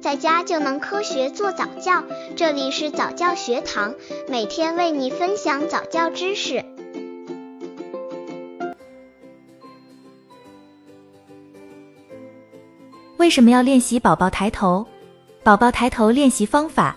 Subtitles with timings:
[0.00, 2.02] 在家就能科学做早教。
[2.34, 3.94] 这里是早教学堂，
[4.28, 6.64] 每天为你分享早教知识。
[13.18, 14.86] 为什么要练习宝宝抬头？
[15.42, 16.96] 宝宝抬头练习方法。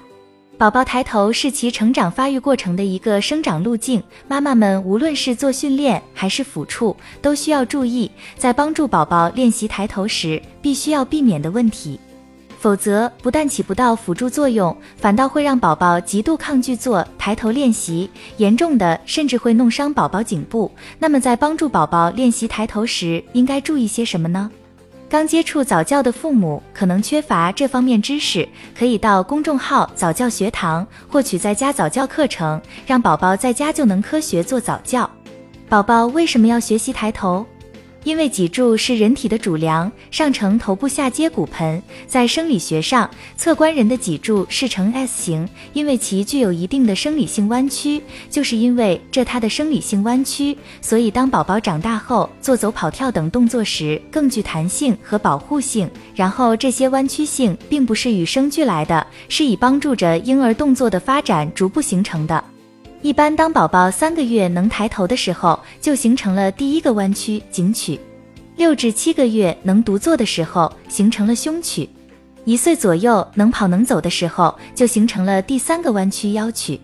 [0.58, 12.00] 宝宝抬头是其成长发育过程的一个生长路径，妈妈们无论是做训练还是抚触，都需要注意，在帮助宝宝练习抬头时，必须要避免的问题，
[12.64, 20.72] 否则不但起不到辅助作用，反倒会让宝宝极度抗拒做抬头练习，严重的甚至会弄伤宝宝颈部。
[20.98, 24.50] 那么在帮助宝宝练习抬头时，应该注意些什么呢？
[25.10, 35.10] 刚接触早教的父母可能缺乏这方面知识，可以到公众号早教学堂获取在家早教课程，让宝宝在家就能科学做早教。
[35.68, 37.46] 宝宝为什么要学习抬头？
[38.04, 41.82] 因为脊柱是人体的主梁，上承头部，下接骨盆。
[42.06, 48.02] 在生理学上，侧观人的脊柱是呈 S 型，因为其具有一定的生理性弯曲。
[48.30, 55.90] 就是因为这它的生理性弯曲，所以当宝宝长大后做走、跑、跳等动作时更具弹性和保护性。
[56.14, 62.44] 然后这些弯曲性并不是与生俱来的，是以帮助着婴儿动作的发展逐步形成的。
[63.04, 68.00] 一般当宝宝三个月能抬头的时候，就形成了第一个弯曲颈曲；
[68.56, 71.86] 六至七个月能独坐的时候，形成了胸曲；
[72.46, 76.80] 一岁左右能跑能走的时候，就形成了第三个弯曲腰曲。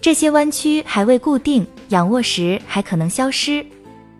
[0.00, 3.64] 这些弯曲还未固定，仰卧时还可能消失。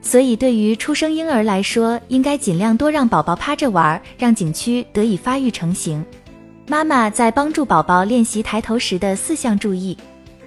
[0.02, 6.04] 所以对于出生婴儿来说，应该尽量多让宝宝趴着玩，让颈区得以发育成型。
[6.66, 9.96] 妈妈在帮助宝宝练习抬头时的四项注意。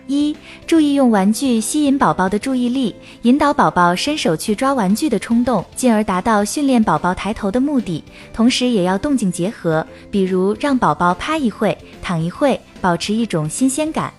[0.08, 0.36] 一、
[0.66, 8.04] 注意用玩具吸引宝宝的注意力，引导宝宝伸手去抓玩具的冲动，进而达到训练宝宝抬头的目的。
[8.34, 14.14] 同时，也要动静结合，比如让宝宝趴一会、躺一会，保持一种新鲜感。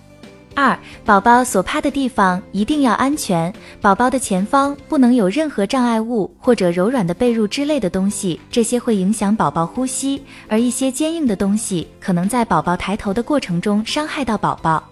[0.55, 3.51] 二、宝宝所趴的地方一定要安全，
[3.81, 14.83] 宝宝的前方不能有任何障碍物或者柔软的被褥之类的东西，这些会影响宝宝呼吸，而一些坚硬的东西可能在宝宝抬头的过程中伤害到宝宝。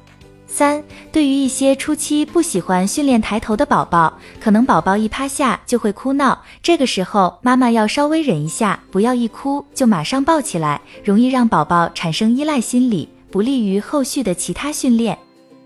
[0.53, 15.17] 三，对于一些初期不喜欢训练抬头的宝宝，可能宝宝一趴下就会哭闹，这个时候妈妈要稍微忍一下，不要一哭就马上抱起来，容易让宝宝产生依赖心理，不利于后续的其他训练。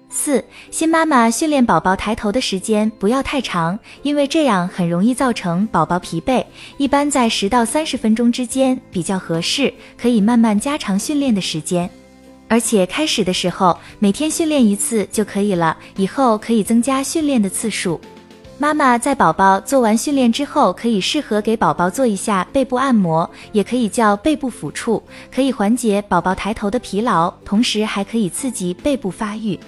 [0.07, 6.45] 四，新妈妈训练宝宝抬头的时间不要太长，因为这样很容易造成宝宝疲惫，
[6.77, 11.89] 一般在十到三十分钟之间比较合适，可以慢慢加长训练的时间。
[12.55, 17.99] 而且开始的时候每天训练一次就可以了，以后可以增加训练的次数。
[18.57, 29.59] 妈妈在宝宝做完训练之后，可以适合给宝宝做一下背部按摩，也可以叫背部抚触，可以缓解宝宝抬头的疲劳，同时还可以刺激背部发育。